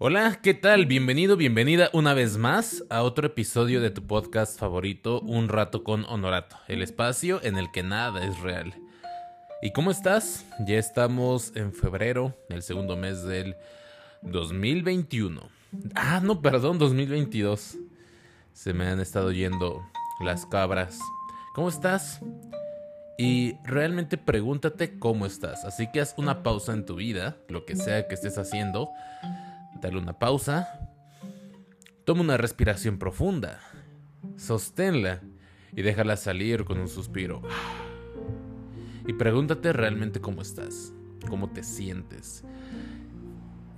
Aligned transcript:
Hola, 0.00 0.38
¿qué 0.40 0.54
tal? 0.54 0.86
Bienvenido, 0.86 1.36
bienvenida 1.36 1.90
una 1.92 2.14
vez 2.14 2.36
más 2.36 2.84
a 2.88 3.02
otro 3.02 3.26
episodio 3.26 3.80
de 3.80 3.90
tu 3.90 4.06
podcast 4.06 4.56
favorito, 4.56 5.20
Un 5.22 5.48
rato 5.48 5.82
con 5.82 6.04
Honorato, 6.04 6.54
el 6.68 6.82
espacio 6.82 7.40
en 7.42 7.58
el 7.58 7.72
que 7.72 7.82
nada 7.82 8.24
es 8.24 8.38
real. 8.38 8.74
¿Y 9.60 9.72
cómo 9.72 9.90
estás? 9.90 10.46
Ya 10.64 10.78
estamos 10.78 11.50
en 11.56 11.72
febrero, 11.72 12.32
el 12.48 12.62
segundo 12.62 12.96
mes 12.96 13.24
del 13.24 13.56
2021. 14.22 15.40
Ah, 15.96 16.20
no, 16.22 16.42
perdón, 16.42 16.78
2022. 16.78 17.78
Se 18.52 18.72
me 18.72 18.86
han 18.86 19.00
estado 19.00 19.32
yendo 19.32 19.84
las 20.20 20.46
cabras. 20.46 21.00
¿Cómo 21.56 21.68
estás? 21.68 22.20
Y 23.18 23.56
realmente 23.64 24.16
pregúntate 24.16 24.96
cómo 25.00 25.26
estás. 25.26 25.64
Así 25.64 25.90
que 25.90 26.00
haz 26.00 26.14
una 26.16 26.44
pausa 26.44 26.72
en 26.72 26.86
tu 26.86 26.94
vida, 26.94 27.36
lo 27.48 27.64
que 27.64 27.74
sea 27.74 28.06
que 28.06 28.14
estés 28.14 28.38
haciendo. 28.38 28.90
Dale 29.80 29.98
una 29.98 30.18
pausa. 30.18 30.90
Toma 32.04 32.22
una 32.22 32.36
respiración 32.36 32.98
profunda. 32.98 33.60
Sosténla 34.36 35.20
y 35.72 35.82
déjala 35.82 36.16
salir 36.16 36.64
con 36.64 36.78
un 36.78 36.88
suspiro. 36.88 37.42
Y 39.06 39.12
pregúntate 39.12 39.72
realmente 39.72 40.20
cómo 40.20 40.42
estás, 40.42 40.92
cómo 41.28 41.50
te 41.50 41.62
sientes. 41.62 42.44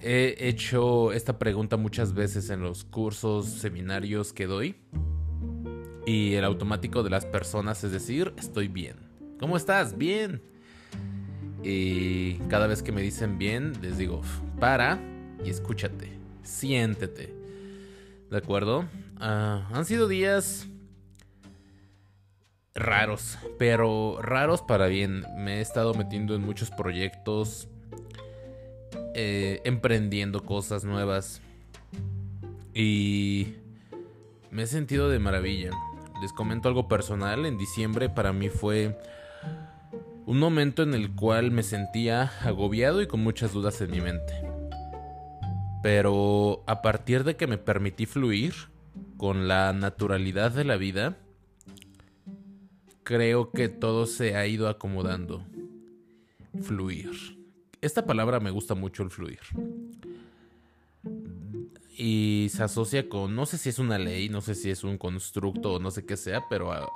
He 0.00 0.36
hecho 0.38 1.12
esta 1.12 1.38
pregunta 1.38 1.76
muchas 1.76 2.14
veces 2.14 2.50
en 2.50 2.62
los 2.62 2.84
cursos, 2.84 3.46
seminarios 3.46 4.32
que 4.32 4.46
doy. 4.46 4.76
Y 6.06 6.34
el 6.34 6.44
automático 6.44 7.02
de 7.02 7.10
las 7.10 7.26
personas 7.26 7.82
es 7.84 7.92
decir, 7.92 8.32
estoy 8.38 8.68
bien. 8.68 8.96
¿Cómo 9.40 9.56
estás? 9.56 9.98
Bien. 9.98 10.40
Y 11.62 12.34
cada 12.48 12.66
vez 12.66 12.82
que 12.82 12.92
me 12.92 13.02
dicen 13.02 13.38
bien, 13.38 13.72
les 13.82 13.98
digo, 13.98 14.22
para 14.60 15.00
y 15.44 15.50
escúchate, 15.50 16.12
siéntete. 16.42 17.34
¿De 18.30 18.36
acuerdo? 18.36 18.86
Ah, 19.18 19.68
han 19.72 19.84
sido 19.84 20.08
días 20.08 20.66
raros, 22.74 23.38
pero 23.58 24.18
raros 24.20 24.62
para 24.62 24.86
bien. 24.86 25.24
Me 25.36 25.58
he 25.58 25.60
estado 25.60 25.94
metiendo 25.94 26.34
en 26.34 26.42
muchos 26.42 26.70
proyectos 26.70 27.68
eh, 29.14 29.60
emprendiendo 29.64 30.44
cosas 30.44 30.84
nuevas. 30.84 31.40
Y 32.72 33.54
me 34.50 34.62
he 34.62 34.66
sentido 34.66 35.08
de 35.08 35.18
maravilla. 35.18 35.70
Les 36.22 36.32
comento 36.32 36.68
algo 36.68 36.86
personal. 36.86 37.44
En 37.46 37.58
diciembre 37.58 38.08
para 38.08 38.32
mí 38.32 38.48
fue 38.48 38.96
un 40.26 40.38
momento 40.38 40.82
en 40.82 40.94
el 40.94 41.14
cual 41.14 41.50
me 41.50 41.62
sentía 41.62 42.30
agobiado 42.44 43.02
y 43.02 43.08
con 43.08 43.20
muchas 43.20 43.52
dudas 43.52 43.80
en 43.80 43.90
mi 43.90 44.00
mente. 44.00 44.47
Pero 45.82 46.64
a 46.66 46.82
partir 46.82 47.24
de 47.24 47.36
que 47.36 47.46
me 47.46 47.58
permití 47.58 48.06
fluir 48.06 48.54
con 49.16 49.48
la 49.48 49.72
naturalidad 49.72 50.50
de 50.50 50.64
la 50.64 50.76
vida, 50.76 51.16
creo 53.04 53.50
que 53.52 53.68
todo 53.68 54.06
se 54.06 54.36
ha 54.36 54.46
ido 54.46 54.68
acomodando. 54.68 55.44
Fluir. 56.62 57.38
Esta 57.80 58.04
palabra 58.04 58.40
me 58.40 58.50
gusta 58.50 58.74
mucho 58.74 59.02
el 59.02 59.10
fluir. 59.10 59.40
Y 61.96 62.48
se 62.50 62.62
asocia 62.62 63.08
con, 63.08 63.34
no 63.34 63.46
sé 63.46 63.58
si 63.58 63.68
es 63.68 63.78
una 63.78 63.98
ley, 63.98 64.28
no 64.28 64.40
sé 64.40 64.54
si 64.54 64.70
es 64.70 64.84
un 64.84 64.98
constructo 64.98 65.74
o 65.74 65.78
no 65.78 65.90
sé 65.90 66.04
qué 66.06 66.16
sea, 66.16 66.44
pero 66.48 66.72
ah, 66.72 66.88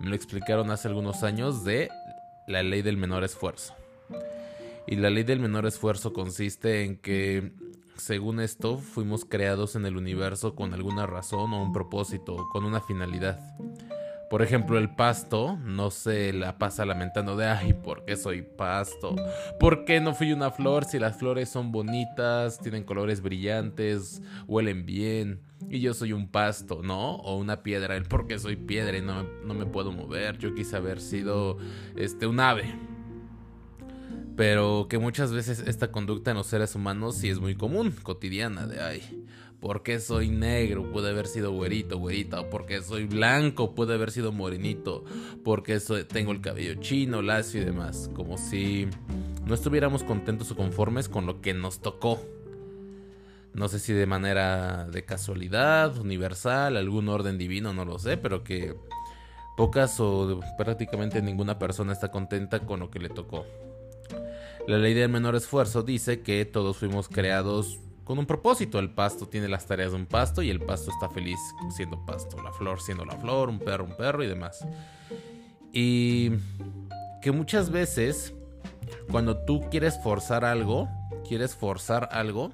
me 0.00 0.08
lo 0.08 0.14
explicaron 0.14 0.70
hace 0.70 0.88
algunos 0.88 1.22
años 1.22 1.64
de 1.64 1.88
la 2.46 2.62
ley 2.62 2.82
del 2.82 2.96
menor 2.96 3.24
esfuerzo. 3.24 3.74
Y 4.86 4.96
la 4.96 5.10
ley 5.10 5.24
del 5.24 5.40
menor 5.40 5.66
esfuerzo 5.66 6.12
consiste 6.12 6.84
en 6.84 6.98
que, 6.98 7.52
según 7.96 8.40
esto, 8.40 8.78
fuimos 8.78 9.24
creados 9.24 9.76
en 9.76 9.86
el 9.86 9.96
universo 9.96 10.54
con 10.54 10.74
alguna 10.74 11.06
razón 11.06 11.52
o 11.52 11.62
un 11.62 11.72
propósito, 11.72 12.48
con 12.52 12.64
una 12.64 12.80
finalidad. 12.80 13.40
Por 14.30 14.42
ejemplo, 14.42 14.78
el 14.78 14.90
pasto 14.90 15.58
no 15.64 15.90
se 15.90 16.32
la 16.32 16.58
pasa 16.58 16.84
lamentando 16.84 17.36
de, 17.36 17.46
ay, 17.46 17.72
¿por 17.72 18.04
qué 18.04 18.16
soy 18.16 18.42
pasto? 18.42 19.14
¿Por 19.60 19.84
qué 19.84 20.00
no 20.00 20.14
fui 20.14 20.32
una 20.32 20.50
flor 20.50 20.84
si 20.86 20.98
las 20.98 21.16
flores 21.16 21.48
son 21.48 21.70
bonitas, 21.70 22.58
tienen 22.58 22.84
colores 22.84 23.20
brillantes, 23.20 24.22
huelen 24.48 24.86
bien? 24.86 25.40
Y 25.68 25.80
yo 25.80 25.94
soy 25.94 26.12
un 26.12 26.28
pasto, 26.28 26.80
¿no? 26.82 27.16
O 27.16 27.36
una 27.36 27.62
piedra, 27.62 27.96
el 27.96 28.06
por 28.06 28.26
qué 28.26 28.38
soy 28.38 28.56
piedra 28.56 28.96
y 28.98 29.02
no, 29.02 29.22
no 29.44 29.54
me 29.54 29.66
puedo 29.66 29.92
mover. 29.92 30.38
Yo 30.38 30.54
quise 30.54 30.76
haber 30.76 31.00
sido 31.00 31.58
este, 31.94 32.26
un 32.26 32.40
ave. 32.40 32.74
Pero 34.36 34.86
que 34.88 34.98
muchas 34.98 35.32
veces 35.32 35.60
esta 35.60 35.92
conducta 35.92 36.32
en 36.32 36.36
los 36.36 36.46
seres 36.46 36.74
humanos 36.74 37.16
sí 37.16 37.28
es 37.28 37.38
muy 37.38 37.54
común, 37.54 37.92
cotidiana, 38.02 38.66
de, 38.66 38.80
ay, 38.80 39.24
¿Por 39.64 39.82
qué 39.82 39.98
soy 39.98 40.28
negro? 40.28 40.92
Puede 40.92 41.08
haber 41.08 41.26
sido 41.26 41.50
güerito, 41.50 41.96
güerita. 41.96 42.40
¿O 42.40 42.50
porque 42.50 42.82
soy 42.82 43.06
blanco? 43.06 43.74
Puede 43.74 43.94
haber 43.94 44.10
sido 44.10 44.30
morenito. 44.30 45.06
Porque 45.42 45.80
soy, 45.80 46.04
tengo 46.04 46.32
el 46.32 46.42
cabello 46.42 46.74
chino, 46.82 47.22
lacio 47.22 47.62
y 47.62 47.64
demás. 47.64 48.10
Como 48.12 48.36
si 48.36 48.86
no 49.46 49.54
estuviéramos 49.54 50.04
contentos 50.04 50.50
o 50.50 50.56
conformes 50.56 51.08
con 51.08 51.24
lo 51.24 51.40
que 51.40 51.54
nos 51.54 51.80
tocó. 51.80 52.20
No 53.54 53.68
sé 53.68 53.78
si 53.78 53.94
de 53.94 54.04
manera 54.04 54.84
de 54.84 55.06
casualidad, 55.06 55.96
universal, 55.96 56.76
algún 56.76 57.08
orden 57.08 57.38
divino, 57.38 57.72
no 57.72 57.86
lo 57.86 57.98
sé, 57.98 58.18
pero 58.18 58.44
que 58.44 58.74
pocas 59.56 59.98
o 59.98 60.40
prácticamente 60.58 61.22
ninguna 61.22 61.58
persona 61.58 61.94
está 61.94 62.10
contenta 62.10 62.66
con 62.66 62.80
lo 62.80 62.90
que 62.90 62.98
le 62.98 63.08
tocó. 63.08 63.46
La 64.66 64.78
ley 64.78 64.94
del 64.94 65.10
menor 65.10 65.36
esfuerzo 65.36 65.82
dice 65.82 66.22
que 66.22 66.44
todos 66.44 66.78
fuimos 66.78 67.08
creados 67.08 67.78
con 68.04 68.18
un 68.18 68.26
propósito. 68.26 68.78
El 68.78 68.90
pasto 68.90 69.26
tiene 69.26 69.48
las 69.48 69.66
tareas 69.66 69.92
de 69.92 69.96
un 69.96 70.06
pasto 70.06 70.42
y 70.42 70.50
el 70.50 70.60
pasto 70.60 70.90
está 70.90 71.08
feliz 71.08 71.38
siendo 71.74 72.04
pasto. 72.06 72.42
La 72.42 72.52
flor 72.52 72.80
siendo 72.80 73.04
la 73.04 73.16
flor, 73.16 73.48
un 73.48 73.58
perro, 73.58 73.84
un 73.84 73.96
perro 73.96 74.22
y 74.22 74.26
demás. 74.26 74.66
Y 75.72 76.30
que 77.20 77.32
muchas 77.32 77.70
veces 77.70 78.34
cuando 79.10 79.44
tú 79.44 79.60
quieres 79.70 79.98
forzar 80.02 80.44
algo, 80.44 80.88
quieres 81.28 81.54
forzar 81.54 82.08
algo, 82.12 82.52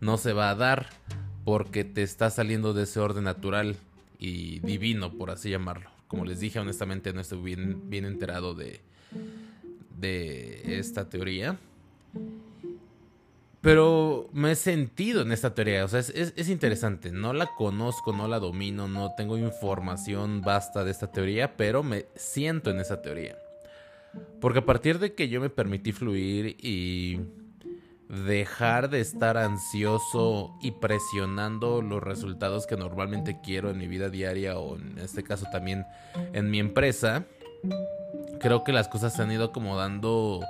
no 0.00 0.18
se 0.18 0.32
va 0.32 0.50
a 0.50 0.54
dar 0.54 0.88
porque 1.44 1.84
te 1.84 2.02
está 2.02 2.30
saliendo 2.30 2.72
de 2.72 2.84
ese 2.84 3.00
orden 3.00 3.24
natural 3.24 3.76
y 4.18 4.60
divino, 4.60 5.12
por 5.12 5.30
así 5.30 5.50
llamarlo. 5.50 5.90
Como 6.08 6.24
les 6.24 6.40
dije, 6.40 6.58
honestamente 6.58 7.12
no 7.12 7.20
estoy 7.20 7.40
bien, 7.40 7.88
bien 7.88 8.04
enterado 8.04 8.54
de, 8.54 8.80
de 9.98 10.78
esta 10.78 11.08
teoría. 11.08 11.58
Pero 13.66 14.28
me 14.32 14.52
he 14.52 14.54
sentido 14.54 15.22
en 15.22 15.32
esta 15.32 15.52
teoría, 15.52 15.84
o 15.84 15.88
sea, 15.88 15.98
es, 15.98 16.48
interesante, 16.48 17.10
no 17.10 17.32
la 17.32 17.46
conozco, 17.56 18.12
no 18.12 18.28
la 18.28 18.38
domino, 18.38 18.86
no 18.86 19.14
tengo 19.16 19.36
información 19.36 20.40
basta 20.40 20.84
de 20.84 20.92
esta 20.92 21.10
teoría, 21.10 21.56
pero 21.56 21.82
me 21.82 22.06
siento 22.14 22.70
en 22.70 22.78
esa 22.78 23.02
teoría. 23.02 23.36
Porque 24.40 24.60
a 24.60 24.64
partir 24.64 25.00
de 25.00 25.14
que 25.14 25.28
yo 25.28 25.40
me 25.40 25.50
permití 25.50 25.90
fluir 25.90 26.56
y 26.60 27.18
dejar 28.08 28.88
de 28.88 29.00
estar 29.00 29.36
ansioso 29.36 30.54
y 30.62 30.70
presionando 30.70 31.82
los 31.82 32.00
resultados 32.00 32.68
que 32.68 32.76
normalmente 32.76 33.40
quiero 33.42 33.70
en 33.70 33.78
mi 33.78 33.88
vida 33.88 34.10
diaria 34.10 34.58
o 34.58 34.76
en 34.76 34.96
este 34.98 35.24
caso 35.24 35.46
también 35.50 35.84
en 36.32 36.50
mi 36.50 36.60
empresa, 36.60 37.26
creo 38.38 38.64
que 38.64 38.72
las 38.72 38.88
cosas 38.88 39.14
se 39.14 39.22
han 39.22 39.32
ido 39.32 39.44
acomodando 39.44 40.40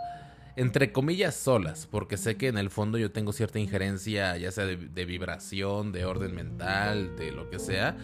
entre 0.56 0.90
comillas 0.90 1.34
solas, 1.34 1.86
porque 1.90 2.16
sé 2.16 2.38
que 2.38 2.48
en 2.48 2.56
el 2.56 2.70
fondo 2.70 2.96
yo 2.96 3.12
tengo 3.12 3.32
cierta 3.32 3.58
injerencia, 3.58 4.36
ya 4.38 4.50
sea 4.50 4.64
de, 4.64 5.04
vibración, 5.04 5.92
de 5.92 6.06
orden 6.06 6.34
mental, 6.34 7.14
de 7.16 7.30
lo 7.30 7.50
que 7.50 7.58
sea, 7.58 7.94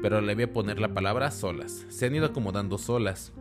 pero 0.00 0.22
le 0.22 0.34
voy 0.34 0.44
a 0.44 0.52
poner 0.52 0.80
la 0.80 0.94
palabra 0.94 1.30
solas. 1.30 1.84
Se 1.90 2.06
han 2.06 2.14
ido 2.14 2.24
acomodando 2.24 2.78
solas. 2.78 3.32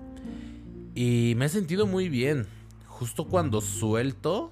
Y 0.96 1.34
me 1.38 1.46
he 1.46 1.50
sentido 1.50 1.88
muy 1.88 2.09
bien. 2.09 2.46
Justo 2.88 3.28
cuando 3.28 3.61
suelto 3.61 4.52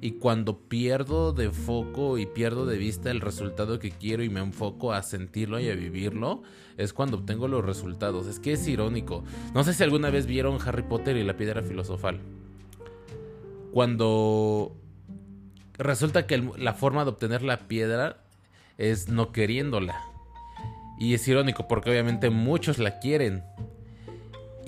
y 0.00 0.12
cuando 0.12 0.58
pierdo 0.58 1.32
de 1.32 1.50
foco 1.50 2.18
y 2.18 2.26
pierdo 2.26 2.66
de 2.66 2.78
vista 2.78 3.10
el 3.10 3.20
resultado 3.20 3.78
que 3.78 3.90
quiero 3.90 4.22
y 4.22 4.30
me 4.30 4.40
enfoco 4.40 4.92
a 4.92 5.02
sentirlo 5.02 5.60
y 5.60 5.68
a 5.68 5.74
vivirlo, 5.74 6.42
es 6.76 6.92
cuando 6.92 7.18
obtengo 7.18 7.48
los 7.48 7.64
resultados. 7.64 8.26
Es 8.26 8.40
que 8.40 8.52
es 8.52 8.66
irónico. 8.66 9.24
No 9.54 9.62
sé 9.64 9.74
si 9.74 9.82
alguna 9.82 10.10
vez 10.10 10.26
vieron 10.26 10.58
Harry 10.64 10.82
Potter 10.82 11.16
y 11.16 11.24
la 11.24 11.36
piedra 11.36 11.62
filosofal 11.62 12.20
cuando 13.72 14.76
resulta 15.78 16.26
que 16.26 16.38
la 16.58 16.74
forma 16.74 17.04
de 17.04 17.10
obtener 17.10 17.42
la 17.42 17.68
piedra 17.68 18.24
es 18.78 19.08
no 19.08 19.32
queriéndola. 19.32 20.00
Y 20.98 21.14
es 21.14 21.26
irónico 21.28 21.66
porque 21.66 21.90
obviamente 21.90 22.30
muchos 22.30 22.78
la 22.78 22.98
quieren. 22.98 23.42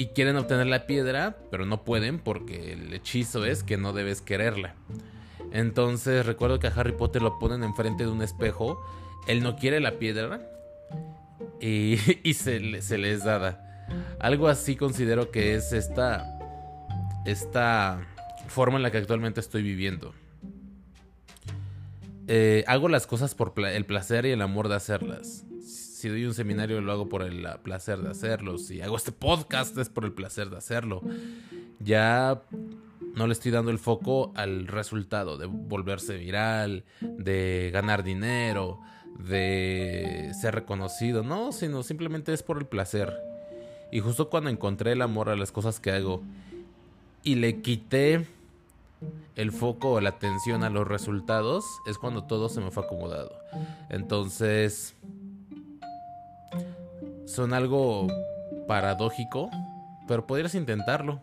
Y 0.02 0.08
quieren 0.08 0.36
obtener 0.36 0.66
la 0.66 0.84
piedra, 0.84 1.36
pero 1.52 1.64
no 1.64 1.84
pueden 1.84 2.18
porque 2.18 2.72
el 2.72 2.92
hechizo 2.92 3.44
es 3.44 3.62
que 3.62 3.76
no 3.76 3.92
debes 3.92 4.20
quererla. 4.20 4.74
Entonces 5.52 6.26
recuerdo 6.26 6.58
que 6.58 6.66
a 6.66 6.70
Harry 6.70 6.90
Potter 6.90 7.22
lo 7.22 7.38
ponen 7.38 7.62
enfrente 7.62 8.02
de 8.02 8.10
un 8.10 8.20
espejo. 8.20 8.84
Él 9.28 9.44
no 9.44 9.54
quiere 9.54 9.78
la 9.78 10.00
piedra 10.00 10.40
y, 11.60 11.98
se, 12.34 12.82
se 12.82 12.98
les 12.98 13.22
da. 13.22 13.86
Algo 14.18 14.48
así 14.48 14.74
considero 14.74 15.30
que 15.30 15.54
es 15.54 15.72
esta... 15.72 16.26
Esta 17.24 18.04
forma 18.48 18.78
en 18.78 18.82
la 18.82 18.90
que 18.90 18.98
actualmente 18.98 19.38
estoy 19.38 19.62
viviendo. 19.62 20.14
eh, 22.26 22.64
hago 22.66 22.88
las 22.88 23.06
cosas 23.06 23.36
por 23.36 23.52
el 23.64 23.86
placer 23.86 24.26
y 24.26 24.32
el 24.32 24.42
amor 24.42 24.68
de 24.68 24.74
hacerlas. 24.74 25.44
Si 26.02 26.08
doy 26.08 26.24
un 26.24 26.34
seminario 26.34 26.80
lo 26.80 26.90
hago 26.90 27.08
por 27.08 27.22
el 27.22 27.46
placer 27.62 28.00
de 28.00 28.10
hacerlo. 28.10 28.58
Si 28.58 28.80
hago 28.80 28.96
este 28.96 29.12
podcast 29.12 29.78
es 29.78 29.88
por 29.88 30.04
el 30.04 30.10
placer 30.10 30.50
de 30.50 30.56
hacerlo. 30.56 31.00
Ya 31.78 32.42
no 33.14 33.28
le 33.28 33.32
estoy 33.32 33.52
dando 33.52 33.70
el 33.70 33.78
foco 33.78 34.32
al 34.34 34.66
resultado 34.66 35.38
de 35.38 35.46
volverse 35.46 36.16
viral, 36.16 36.82
de 37.02 37.70
ganar 37.72 38.02
dinero, 38.02 38.80
de 39.16 40.32
ser 40.40 40.56
reconocido. 40.56 41.22
No, 41.22 41.52
sino 41.52 41.84
simplemente 41.84 42.32
es 42.32 42.42
por 42.42 42.58
el 42.58 42.66
placer. 42.66 43.16
Y 43.92 44.00
justo 44.00 44.28
cuando 44.28 44.50
encontré 44.50 44.90
el 44.90 45.02
amor 45.02 45.28
a 45.28 45.36
las 45.36 45.52
cosas 45.52 45.78
que 45.78 45.92
hago 45.92 46.24
y 47.22 47.36
le 47.36 47.60
quité 47.60 48.26
el 49.36 49.52
foco 49.52 49.92
o 49.92 50.00
la 50.00 50.08
atención 50.08 50.64
a 50.64 50.70
los 50.70 50.88
resultados, 50.88 51.64
es 51.86 51.96
cuando 51.96 52.24
todo 52.24 52.48
se 52.48 52.60
me 52.60 52.72
fue 52.72 52.82
acomodado. 52.82 53.30
Entonces, 53.88 54.96
son 57.32 57.54
algo 57.54 58.08
paradójico, 58.68 59.48
pero 60.06 60.26
podrías 60.26 60.54
intentarlo. 60.54 61.22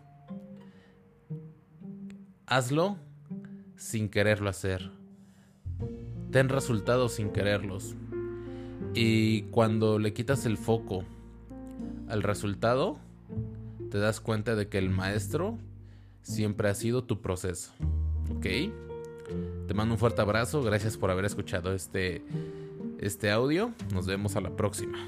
Hazlo 2.46 2.96
sin 3.76 4.08
quererlo 4.08 4.50
hacer. 4.50 4.90
Ten 6.32 6.48
resultados 6.48 7.12
sin 7.12 7.30
quererlos. 7.30 7.94
Y 8.92 9.42
cuando 9.52 10.00
le 10.00 10.12
quitas 10.12 10.46
el 10.46 10.56
foco 10.56 11.04
al 12.08 12.24
resultado, 12.24 12.98
te 13.92 13.98
das 13.98 14.18
cuenta 14.18 14.56
de 14.56 14.68
que 14.68 14.78
el 14.78 14.90
maestro 14.90 15.58
siempre 16.22 16.68
ha 16.70 16.74
sido 16.74 17.04
tu 17.04 17.20
proceso. 17.20 17.72
¿Ok? 18.34 18.46
Te 19.68 19.74
mando 19.74 19.94
un 19.94 19.98
fuerte 19.98 20.22
abrazo. 20.22 20.60
Gracias 20.64 20.96
por 20.96 21.12
haber 21.12 21.24
escuchado 21.24 21.72
este, 21.72 22.24
este 22.98 23.30
audio. 23.30 23.70
Nos 23.94 24.06
vemos 24.06 24.34
a 24.34 24.40
la 24.40 24.50
próxima. 24.50 24.98